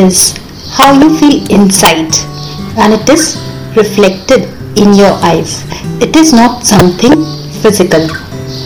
[0.00, 0.36] is
[0.76, 2.12] how you feel inside
[2.78, 3.36] and it is
[3.76, 5.64] reflected in your eyes.
[6.00, 7.16] It is not something
[7.62, 8.08] physical.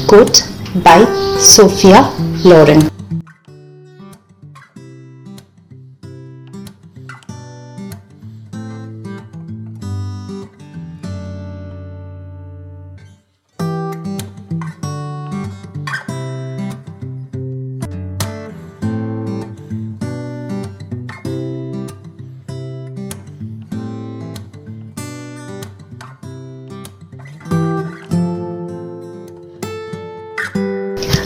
[0.08, 0.42] Quote
[0.84, 1.04] by
[1.38, 2.02] Sophia
[2.44, 2.93] Loren.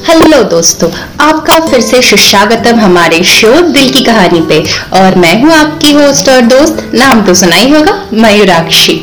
[0.08, 0.88] Hello दोस्तों,
[1.20, 4.58] आपका फिर से सुस्वागतम हमारे show दिल की कहानी पे।
[4.98, 8.96] और मैं हूँ आपकी होस्ट और दोस्त, नाम तो सुना ही होगा, मयूराक्षी।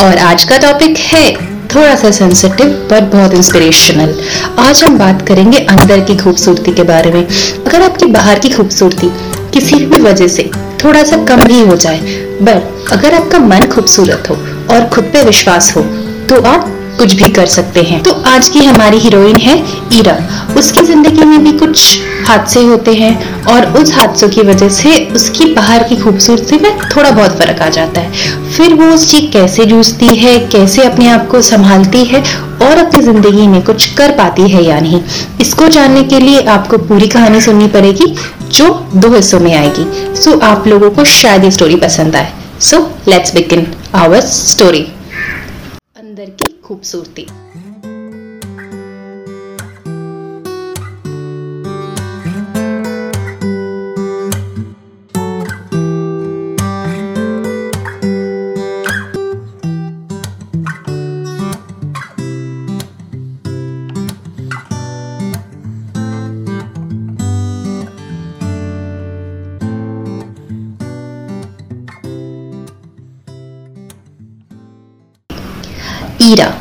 [0.00, 1.30] और आज का टॉपिक है
[1.74, 4.14] थोड़ा सा सेंसिटिव पर बहुत इंस्पिरेशनल
[4.58, 9.10] आज हम बात करेंगे अंदर की खूबसूरती के बारे में। अगर आपकी बाहर की खूबसूरती
[9.54, 10.50] किसी भी वजह से
[10.84, 14.34] थोड़ा सा कम ही हो जाए बट अगर आपका मन खूबसूरत हो
[14.74, 15.82] और खुद पे विश्वास हो
[16.28, 19.56] तो आप कुछ भी कर सकते हैं। तो आज की हमारी हीरोइन है
[19.92, 20.16] ईरा।
[20.58, 25.44] उसकी ज़िंदगी में भी कुछ हादसे होते हैं और उस हादसों की वजह से उसकी
[25.54, 29.64] बाहर की खूबसूरती में थोड़ा बहुत फ़र्क आ जाता है। फिर वो उस चीज़ कैसे
[29.66, 32.22] जूझती है, कैसे अपने आप को संभालती है
[32.62, 35.02] और अपनी ज़िंदगी में कुछ कर पाती है या नहीं,
[35.40, 38.14] इसको जानने के लिए आपको पूरी कहानी सुननी पड़ेगी,
[38.50, 42.78] जो दो हिस्सों में आएगी। सो आप लोगों को शायद ये स्टोरी पसंद आए। So
[43.08, 44.86] let's begin our story
[46.70, 47.26] खूबसूरती।
[76.30, 76.52] ईरा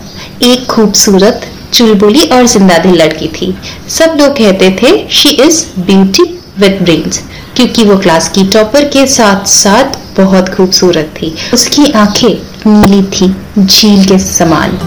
[0.43, 1.41] एक खूबसूरत,
[1.73, 3.53] चुलबुली और ज़िंदा दिल लड़की थी।
[3.89, 6.23] सब लोग कहते थे she is beauty
[6.59, 7.21] with brains
[7.55, 12.29] क्योंकि वो क्लास की टॉपर के साथ साथ बहुत खूबसूरत थी। उसकी आँखें
[12.67, 13.27] नीली थी,
[13.59, 14.77] झील के समान।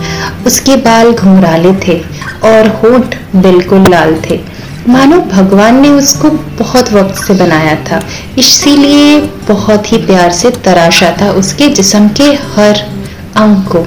[0.47, 1.98] उसके बाल घुंघराले थे
[2.44, 4.41] और होठ बिल्कुल लाल थे।
[4.88, 8.00] मानो भगवान ने उसको बहुत वक्त से बनाया था।
[8.38, 12.84] इसीलिए बहुत ही प्यार से तराशा था उसके जिस्म के हर
[13.37, 13.78] अंग को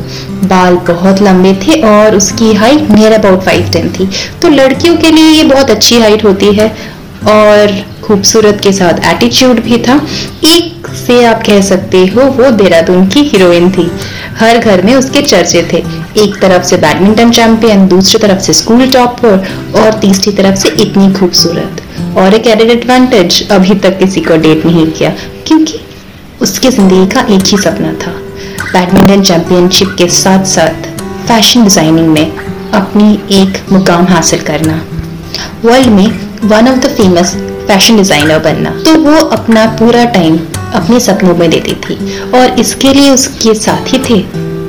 [0.48, 4.10] बाल बहुत लंबे थे और उसकी height near about five ten थी।
[4.42, 6.68] तो लड़कियों के लिए ये बहुत अच्छी हाइट होती है
[7.30, 9.96] और खूबसूरत के साथ एटीट्यूड भी था।
[10.46, 13.90] एक से आप कह सकते हो, वो देहरादून की हीरोइन थी।
[14.40, 15.78] हर घर में उसके चर्चे थे।
[16.24, 19.44] एक तरफ़ से बैडमिंटन चैंपियन दूसरी तरफ़ से स्कूल टॉपर
[19.78, 21.82] और तीसरी तरफ़ से इतनी खूबसूरत।
[22.18, 25.10] और एक एडेड एडवांटेज अभी तक किसी को डेट नहीं किया,
[25.48, 25.80] क्योंकि
[26.42, 28.14] उसकी ज़िंदगी का एक ही सपना था।
[28.76, 30.88] बैडमिंटन चैंपियनशिप के साथ साथ
[31.28, 34.74] फ़ैशन डिज़ाइनिंग में अपनी एक मुकाम हासिल करना।
[35.66, 36.08] वर्ल्ड में
[36.44, 37.34] one of the famous
[37.68, 40.38] fashion designer बनना। तो वो अपना पूरा टाइम
[40.74, 41.96] अपने सपनों में देती थी
[42.32, 44.22] और इसके लिए उसके साथ थे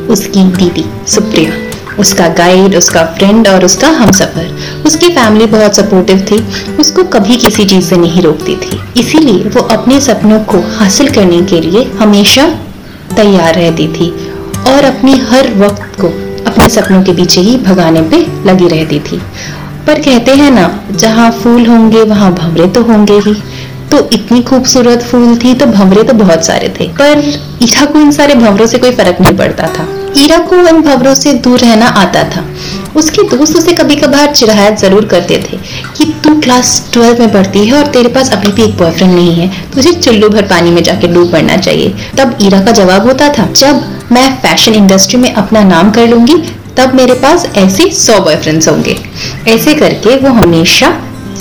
[0.08, 0.84] उसकी दीदी
[1.14, 6.38] सुप्रिया। उसका गाइड उसका फ्रेंड और उसका हम सफ़र उसकी फैमिली बहुत सपोर्टिव थी,
[6.80, 11.42] उसको कभी किसी चीज़ से नहीं रोकती थी। इसीलिए वो अपने सपनों को हासिल करने
[11.44, 12.46] के लिए हमेशा
[13.16, 14.10] तैयार रहती थी
[14.68, 16.08] और अपनी हर वक्त को
[16.46, 19.20] अपने सपनों के पीछे ही भगाने पे लगी रहती थी।
[19.86, 23.34] पर कहते हैं ना, जहाँ फूल होंगे, वहाँ भंवरे तो होंगे ही।
[23.90, 27.22] तो इतनी खूबसूरत फूल थी तो भंवरे तो बहुत सारे थे। पर
[27.62, 29.86] ईठा को इन सारे भंवरों से कोई फ़र्क नहीं पड़ता था।
[30.18, 32.44] ईरा को इन भंवरों से दूर रहना आता था।
[32.96, 35.56] उसके दोस्त उसे कभी कभार चिरायत ज़रूर करते थे
[35.96, 39.34] कि तू क्लास ट्वेल्व में पढ़ती है और तेरे पास अभी भी एक बॉयफ्रेंड नहीं
[39.34, 43.28] है। तुझे चुल्लू भर पानी में जाके डूब पड़ना चाहिए। तब ईरा का जवाब होता
[43.28, 43.82] था, जब
[44.12, 46.36] मैं फ़ैशन इंडस्ट्री में अपना नाम कर लूँगी,
[46.76, 48.96] तब मेरे पास ऐसे सौ बॉयफ्रेंड्स होंगे।
[49.48, 50.88] ऐसे करके वो हमेशा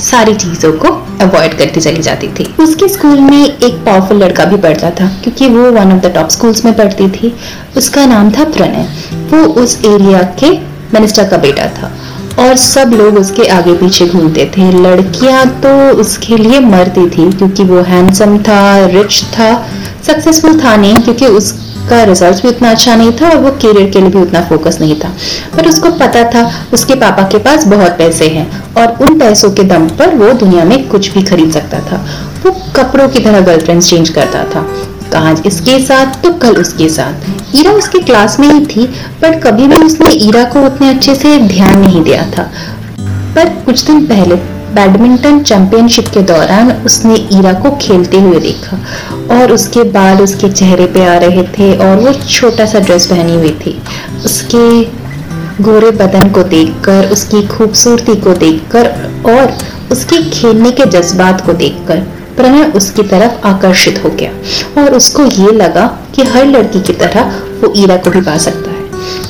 [0.01, 0.87] सारी चीज़ों को
[1.21, 5.47] अवॉइड करती चली जाती थी। उसके स्कूल में एक पावरफुल लड़का भी पढ़ता था, क्योंकि
[5.47, 7.33] वो one of the top schools में पढ़ती थी।
[7.77, 8.87] उसका नाम था प्रणय।
[9.31, 10.51] वो उस एरिया के
[10.93, 11.91] मिनिस्टर का बेटा था
[12.39, 17.63] और सब लोग उसके आगे पीछे घूमते थे। लड़कियाँ तो उसके लिए मरती थी, क्योंकि
[17.63, 19.53] वो हैंडसम था रिच था
[20.07, 21.27] सक्सेसफुल था नहीं, क्योंकि
[21.85, 24.77] उसका रिज़ल्ट भी उतना अच्छा नहीं था और वो करियर के लिए भी उतना फोकस
[24.81, 25.09] नहीं था।
[25.55, 26.41] पर उसको पता था,
[26.73, 30.63] उसके पापा के पास बहुत पैसे हैं और उन पैसों के दम पर वो दुनिया
[30.63, 32.01] में कुछ भी खरीद सकता था।
[32.45, 34.65] वो कपड़ों की तरह गर्लफ्रेंड चेंज करता था।
[35.17, 38.85] आज इसके साथ तो कल उसके साथ। ईरा उसके क्लास में ही थी,
[39.21, 42.49] पर कभी भी उसने ईरा को उतने अच्छे से ध्यान नहीं दिया था।
[43.35, 44.35] पर कुछ दिन पहले
[44.75, 48.77] बैडमिंटन चैंपियनशिप के दौरान उसने ईरा को खेलते हुए देखा
[49.35, 53.35] और उसके बाल उसके चेहरे पे आ रहे थे और वो छोटा सा ड्रेस पहनी
[53.35, 53.75] हुई थी।
[54.25, 54.65] उसके
[55.63, 58.89] गोरे बदन को देखकर, उसकी खूबसूरती को देखकर
[59.25, 59.57] और
[59.91, 61.99] उसके खेलने के जज्बात को देखकर
[62.37, 65.85] प्रणय उसकी तरफ़ आकर्षित हो गया और उसको ये लगा
[66.15, 67.31] कि हर लड़की की तरह
[67.61, 68.83] वो ईरा को भी पा सकता है।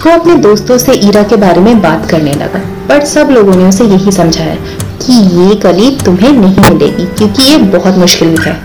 [0.06, 2.60] वो अपने दोस्तों से ईरा के बारे में बात करने लगा
[2.90, 4.58] पर सब लोगों ने उसे यही समझाया
[5.06, 8.62] कि ये कली तुम्हें नहीं मिलेगी, क्योंकि ये बहुत मुश्किल है।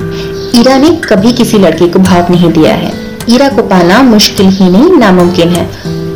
[0.60, 2.92] ईरा ने कभी किसी लड़के को भाव नहीं दिया है।
[3.31, 5.64] ईरा को पाना मुश्किल ही नहीं, नामुमकिन है।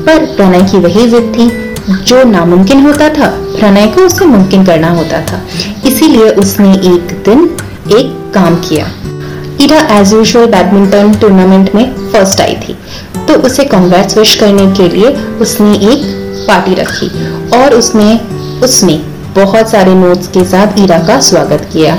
[0.05, 3.27] पर प्रणय की वही जिद थी, जो नामुमकिन होता था,
[3.59, 5.41] प्रणय को उसे मुमकिन करना होता था।
[5.87, 7.57] इसीलिए उसने एक दिन
[7.97, 8.91] एक काम किया।
[9.61, 12.77] Ira as usual badminton tournament में फ़र्स्ट आई थी।
[13.29, 15.11] तो उसे कॉन्ग्रेट्स विश करने के लिए
[15.41, 16.03] उसने एक
[16.49, 17.09] पार्टी रखी
[17.57, 18.21] और उसने
[18.63, 21.95] उसने बहुत सारे नोट्स के साथ ईरा का स्वागत किया।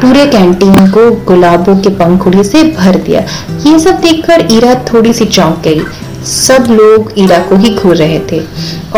[0.00, 3.20] पूरे कैंटीन को गुलाबों के पंखुड़ी से भर दिया।
[3.66, 5.80] ये सब देखकर ईरा थोड़ी सी चौंक गई।
[6.26, 8.40] सब लोग ईरा को ही घूर रहे थे।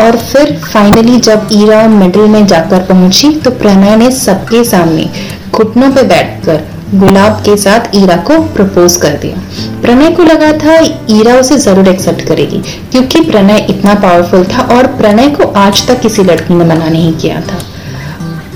[0.01, 5.09] और फिर फाइनली जब ईरा मिडिल में जाकर पहुँची तो प्रणय ने सबके सामने
[5.51, 6.61] घुटनों पे बैठकर
[6.95, 9.37] गुलाब के साथ ईरा को प्रपोज कर दिया।
[9.81, 10.79] प्रणय को लगा था
[11.11, 12.61] ईरा उसे ज़रूर एक्सेप्ट करेगी,
[12.91, 17.13] क्योंकि प्रणय इतना पावरफुल था और प्रणय को आज तक किसी लड़की ने मना नहीं
[17.13, 17.59] किया था।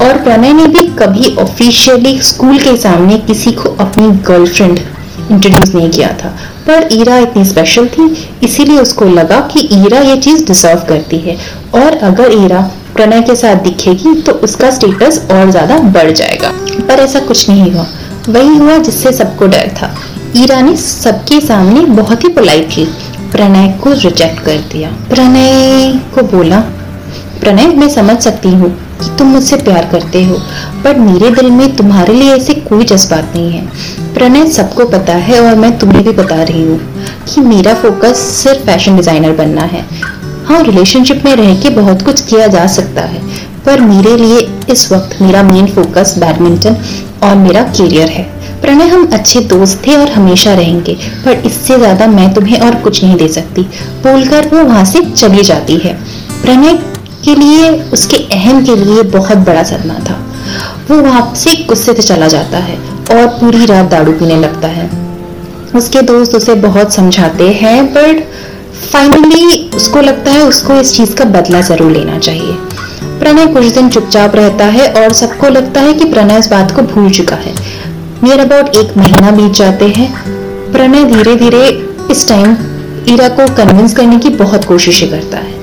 [0.02, 4.80] और प्रणय ने भी कभी ऑफिशियली स्कूल के सामने किसी को अपनी गर्लफ्रेंड
[5.32, 6.30] इंट्रोड्यूस नहीं किया था।
[6.68, 8.06] पर ईरा इतनी स्पेशल थी,
[8.44, 11.38] इसीलिए उसको लगा कि ईरा ये चीज़ डिजर्व करती है।
[11.76, 12.62] और अगर ईरा
[12.96, 17.72] प्रणय के साथ दिखेगी तो उसका स्टेटस और ज़्यादा बढ़ जाएगा। पर ऐसा कुछ नहीं
[17.72, 17.86] हुआ।
[18.30, 19.94] वही हुआ जिससे सबको डर था।
[20.38, 22.86] ईरा ने सबके सामने बहुत ही पोलाइटली
[23.32, 26.60] प्रणय को रिजेक्ट कर दिया। प्रणय को बोला
[27.48, 30.38] प्रणय, मैं समझ सकती हूँ कि तुम मुझसे प्यार करते हो
[30.84, 35.40] पर मेरे दिल में तुम्हारे लिए ऐसे कोई जज्बात नहीं है। प्रणय, सबको पता है
[35.42, 36.80] और मैं तुम्हें भी बता रही हूँ
[37.26, 39.84] कि मेरा फोकस सिर्फ़ फ़ैशन डिज़ाइनर बनना है।
[40.48, 43.22] हाँ रिलेशनशिप में रह के बहुत कुछ किया जा सकता है,
[43.66, 44.40] पर मेरे लिए
[44.70, 46.76] इस वक्त मेरा मेन फोकस बैडमिंटन
[47.24, 48.24] और मेरा करियर है।
[48.62, 53.04] प्रणय, हम अच्छे दोस्त थे और हमेशा रहेंगे, पर इससे ज़्यादा मैं तुम्हें और कुछ
[53.04, 53.62] नहीं दे सकती।
[54.04, 55.98] बोलकर वो वहाँ से चली जाती है।
[56.42, 56.80] प्रणय
[57.28, 60.20] के लिए, उसके अहम के लिए बहुत बड़ा सदमा था।
[60.90, 62.78] वो वहाँ से गुस्से से चला जाता है
[63.12, 64.90] और पूरी रात दारू पीने लगता है।
[65.76, 68.24] उसके दोस्त उसे बहुत समझाते हैं बट
[68.92, 72.54] फाइनली उसको लगता है उसको इस चीज़ का बदला ज़रूर लेना चाहिए।
[73.20, 76.82] प्रणय कुछ दिन चुपचाप रहता है और सबको लगता है कि प्रणय इस बात को
[76.84, 77.54] भूल चुका है।
[78.24, 80.10] नियर अबाउट एक महीना बीत जाते हैं।
[80.72, 81.68] प्रणय धीरे धीरे
[82.12, 82.56] इस टाइम
[83.10, 85.54] ईरा को कन्विंस करने की बहुत कोशिशें करता है।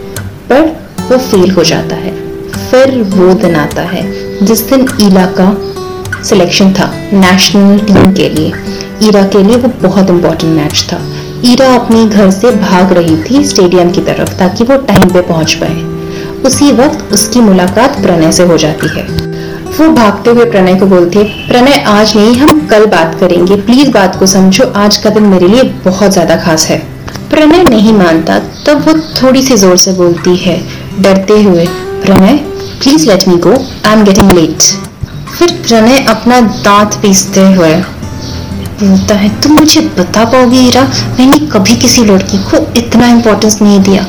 [0.50, 2.12] पर वो फेल हो जाता है।
[2.70, 4.02] फिर वो दिन आता है,
[4.44, 5.56] जिस दिन ईला का
[6.22, 8.52] सिलेक्शन था नेशनल टीम के लिए।
[9.02, 11.00] ईरा के लिए वो बहुत इंपॉर्टेंट मैच था।
[11.44, 15.54] ईरा अपने घर से भाग रही थी स्टेडियम की तरफ़ ताकि वो टाइम पे पहुँच
[15.54, 15.82] पाए।
[16.46, 19.06] उसी वक्त उसकी मुलाकात प्रणय से हो जाती है।
[19.78, 23.90] वो भागते हुए प्रणय को बोलती है, प्रणय, आज नहीं, हम कल बात करेंगे। प्लीज़
[23.90, 26.78] बात को समझो, आज का दिन मेरे लिए बहुत ज़्यादा खास है।
[27.30, 30.56] प्रणय नहीं मानता, तब वो थोड़ी सी ज़ोर से बोलती है
[31.00, 31.66] डरते हुए,
[32.02, 32.36] Pranay
[32.80, 33.52] please let me go
[33.86, 34.62] I am getting late
[35.28, 37.74] फिर प्रणय अपना दांत पीसते हुए
[38.80, 40.82] बोलता है, तुम मुझे बता पाओगी ईरा
[41.18, 44.06] मैंने कभी किसी लड़की को इतना इम्पोर्टेंस नहीं दिया।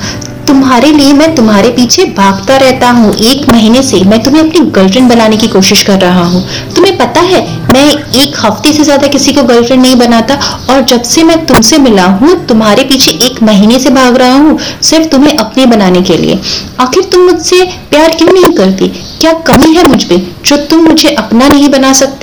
[0.48, 5.10] तुम्हारे लिए मैं तुम्हारे पीछे भागता रहता हूँ। एक महीने से मैं तुम्हें अपनी गर्लफ्रेंड
[5.10, 6.44] बनाने की कोशिश कर रहा हूँ।
[6.76, 7.42] तुम्हें पता है
[7.76, 10.36] मैं एक हफ़्ते से ज़्यादा किसी को गर्लफ्रेंड नहीं बनाता
[10.70, 14.58] और जब से मैं तुमसे मिला हूँ, तुम्हारे पीछे एक महीने से भाग रहा हूँ,
[14.82, 16.40] सिर्फ़ तुम्हें अपने बनाने के लिए।
[16.80, 18.88] आखिर तुम मुझसे प्यार क्यों नहीं करती?
[19.22, 22.15] क्या कमी है मुझ पर जो तुम मुझे अपना नहीं बना सकती?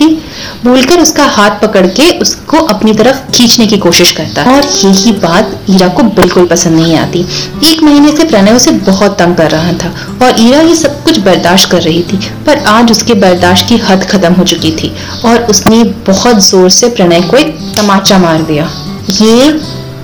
[0.64, 5.58] बोलकर उसका हाथ पकड़ के उसको अपनी तरफ़ खींचने की कोशिश करता और यही बात
[5.70, 7.24] ईरा को बिल्कुल पसंद नहीं आती।
[7.64, 9.92] एक महीने से प्रणय उसे बहुत तंग कर रहा था
[10.22, 12.16] और ईरा ये सब कुछ बर्दाश्त कर रही थी,
[12.46, 14.92] पर आज उसके बर्दाश्त की हद खत्म हो चुकी थी
[15.24, 18.70] और उसने बहुत ज़ोर से प्रणय को एक तमाचा मार दिया।
[19.10, 19.50] ये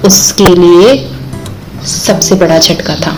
[0.04, 0.96] उसके लिए
[1.86, 3.16] सबसे बड़ा झटका था।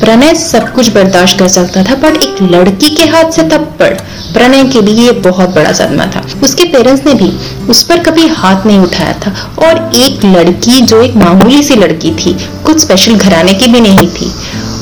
[0.00, 3.94] प्रणय सब कुछ बर्दाश्त कर सकता था पर एक लड़की के हाथ से थप्पड़
[4.32, 7.28] प्रणय के लिए बहुत बड़ा सदमा था। उसके पेरेंट्स ने भी
[7.68, 12.10] उस पर कभी हाथ नहीं उठाया था और एक लड़की जो एक मामूली सी लड़की
[12.14, 12.32] थी,
[12.64, 14.32] कुछ स्पेशल घराने की भी नहीं थी,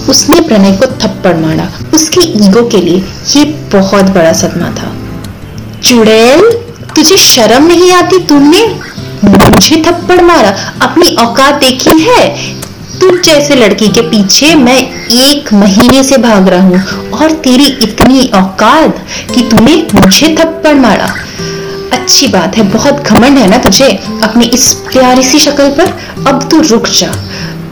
[0.08, 3.04] उसने प्रणय को थप्पड़ मारा। उसकी ईगो के लिए
[3.36, 4.92] ये बहुत बड़ा सदमा था।
[5.82, 6.50] चुड़ैल,
[6.96, 8.18] तुझे शर्म नहीं आती?
[8.18, 8.66] तुमने
[9.24, 10.50] मुझे थप्पड़ मारा।
[10.82, 12.22] अपनी औकात देखी है?
[13.04, 14.78] तुम जैसे लड़की के पीछे मैं
[15.12, 18.98] एक महीने से भाग रहा हूँ, और तेरी इतनी औकात
[19.34, 21.08] कि तूने मुझे थप्पड़ मारा।
[21.92, 23.88] अच्छी बात है, बहुत घमंड है ना तुझे
[24.22, 25.92] अपनी इस प्यारी सी शक्ल पर?
[26.26, 27.10] अब तू रुक जा।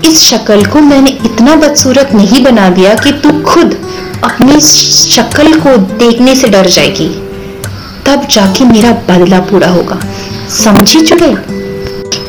[0.05, 3.77] इस शक्ल को मैंने इतना बदसूरत नहीं बना दिया कि तू खुद
[4.25, 7.09] अपनी शक्ल को देखने से डर जाएगी।
[8.07, 9.99] तब जाके मेरा बदला पूरा होगा।
[10.57, 11.39] समझी चुड़ैल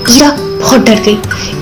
[0.10, 1.18] ईरा बहुत डर गई।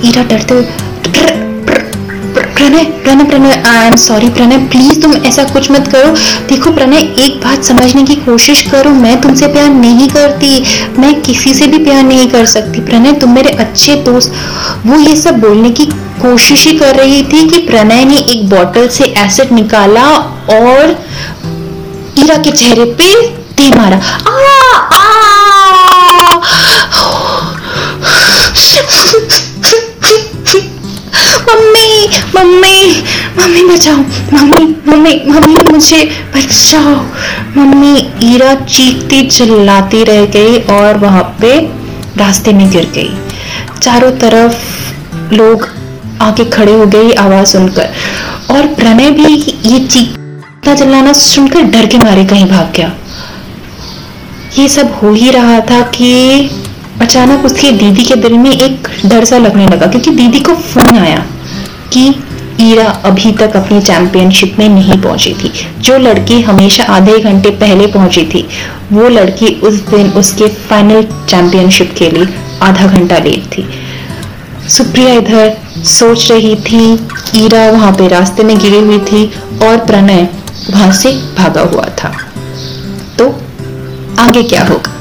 [0.09, 5.87] ईरा डरते हुए Pranay Pranay Pranay I am sorry Pranay please तुम ऐसा कुछ मत
[5.87, 6.11] करो।
[6.49, 10.51] देखो प्रणय एक बात समझने की कोशिश करो मैं तुमसे प्यार नहीं करती
[10.99, 14.33] मैं किसी से भी प्यार नहीं कर सकती। प्रणय तुम मेरे अच्छे दोस्त
[14.85, 15.85] वो ये सब बोलने की
[16.21, 20.07] कोशिश ही कर रही थी कि प्रणय ने एक बोतल से एसिड निकाला
[20.57, 20.97] और
[22.19, 23.99] ईरा के चेहरे पे दे मारा। आ,
[24.95, 25.07] आ,
[31.31, 33.03] मम्मी मम्मी
[33.37, 33.97] मम्मी बचाओ।
[34.33, 36.95] मम्मी मम्मी मम्मी, मुझे बचाओ।
[37.57, 41.59] मम्मी ईरा चीखती, चिल्लाती रह गई और वहाँ पे
[42.17, 43.09] रास्ते में गिर गई।
[43.81, 44.53] चारों तरफ़
[45.33, 45.69] लोग
[46.21, 47.89] आके खड़े हो गए आवाज़ सुनकर।
[48.51, 49.35] और प्रणय भी
[49.65, 52.91] ये चीखता, चिल्लाना सुनकर डर के मारे कहीं भाग गया।
[54.59, 56.41] ये सब हो ही रहा था कि
[57.01, 60.97] अचानक उसकी दीदी के दिल में एक डर सा लगने लगा, क्योंकि दीदी को फ़ोन
[60.97, 61.25] आया
[61.93, 62.13] कि
[62.61, 67.87] ईरा अभी तक अपनी चैंपियनशिप में नहीं पहुँची थी। जो लड़की हमेशा आधे घंटे पहले
[67.87, 68.45] पहुँची थी,
[68.91, 72.27] वो लड़की उस दिन उसके फाइनल चैंपियनशिप के लिए
[72.61, 73.67] आधा घंटा लेट थी।
[74.69, 75.57] सुप्रिया इधर
[75.89, 76.93] सोच रही थी,
[77.35, 79.25] ईरा वहाँ पे रास्ते में गिरी हुई थी
[79.63, 80.27] और प्रणय
[80.69, 82.15] वहाँ से भागा हुआ था।
[83.17, 83.29] तो
[84.19, 84.97] आगे क्या होगा?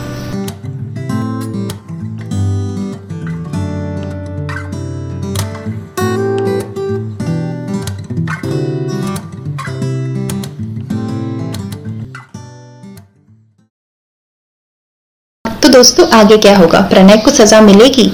[15.80, 16.80] दोस्तों, आगे क्या होगा?
[16.88, 18.04] प्रणय को सजा मिलेगी?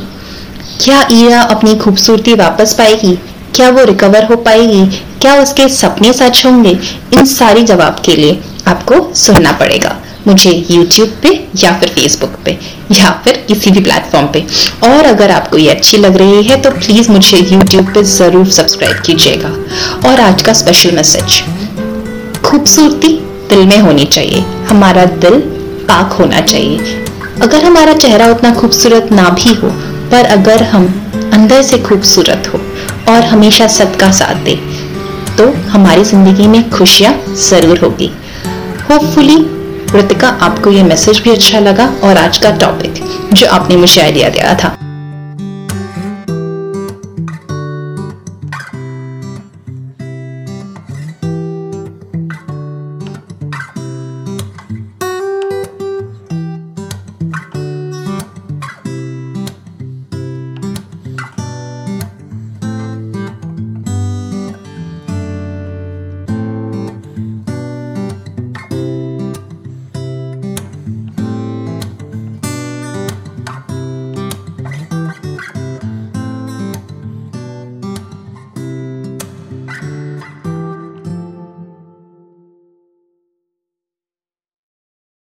[0.80, 3.14] क्या ईरा अपनी खूबसूरती वापस पाएगी?
[3.54, 4.85] क्या वो रिकवर हो पाएगी?
[5.20, 6.76] क्या उसके सपने सच होंगे?
[7.14, 9.96] इन सारी जवाब के लिए आपको सुनना पड़ेगा।
[10.26, 11.32] मुझे YouTube पे
[11.64, 12.58] या फिर Facebook पे
[12.92, 14.44] या फिर किसी भी प्लेटफॉर्म पे।
[14.88, 19.02] और अगर आपको ये अच्छी लग रही है तो प्लीज़ मुझे YouTube पे ज़रूर सब्सक्राइब
[19.06, 19.50] कीजिएगा।
[20.11, 21.42] और आज का स्पेशल मैसेज
[22.44, 23.12] खूबसूरती
[23.49, 25.40] दिल में होनी चाहिए। हमारा दिल
[25.90, 27.04] पाक होना चाहिए।
[27.42, 29.68] अगर हमारा चेहरा उतना खूबसूरत ना भी हो,
[30.10, 30.86] पर अगर हम
[31.34, 32.60] अंदर से खूबसूरत हो
[33.12, 34.54] और हमेशा सबका साथ दे
[35.38, 38.10] तो हमारी ज़िंदगी में खुशियाँ ज़रूर होगी।
[38.90, 39.36] होपफुली
[39.92, 44.28] कृतिका आपको ये मैसेज भी अच्छा लगा और आज का टॉपिक जो आपने मुझे आइडिया
[44.28, 44.76] दिया था।